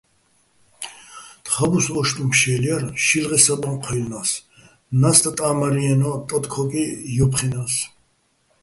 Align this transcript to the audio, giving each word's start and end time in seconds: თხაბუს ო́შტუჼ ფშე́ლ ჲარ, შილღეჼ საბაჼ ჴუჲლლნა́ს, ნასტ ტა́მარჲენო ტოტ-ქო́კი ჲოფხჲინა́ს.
თხაბუს 1.43 1.85
ო́შტუჼ 1.99 2.23
ფშე́ლ 2.31 2.61
ჲარ, 2.67 2.83
შილღეჼ 3.05 3.37
საბაჼ 3.45 3.71
ჴუჲლლნა́ს, 3.83 4.31
ნასტ 5.01 5.23
ტა́მარჲენო 5.37 6.11
ტოტ-ქო́კი 6.27 6.83
ჲოფხჲინა́ს. 7.15 7.73